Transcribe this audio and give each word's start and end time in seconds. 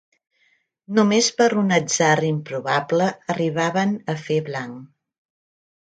Només 0.99 1.27
per 1.41 1.47
un 1.63 1.69
atzar 1.77 2.09
improbable 2.31 3.13
arribaven 3.37 3.97
a 4.17 4.21
fer 4.27 4.43
blanc 4.53 4.85